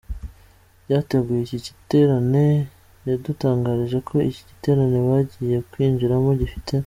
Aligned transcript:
ryateguye 0.85 1.41
iki 1.43 1.57
giterane, 1.67 2.43
yadutangarije 3.07 3.97
ko 4.07 4.13
iki 4.29 4.41
giterane 4.49 4.97
bagiye 5.09 5.57
kwinjiramo 5.71 6.29
gifite 6.41 6.73